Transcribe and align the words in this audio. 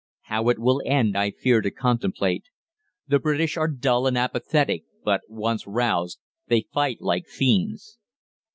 How 0.21 0.49
it 0.49 0.57
will 0.57 0.81
end 0.83 1.15
I 1.15 1.29
fear 1.29 1.61
to 1.61 1.69
contemplate. 1.69 2.45
The 3.07 3.19
British 3.19 3.55
are 3.55 3.67
dull 3.67 4.07
and 4.07 4.17
apathetic, 4.17 4.85
but, 5.05 5.21
once 5.29 5.67
roused, 5.67 6.17
they 6.47 6.65
fight 6.73 7.01
like 7.01 7.27
fiends. 7.27 7.99